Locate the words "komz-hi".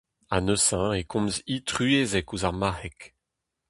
1.11-1.55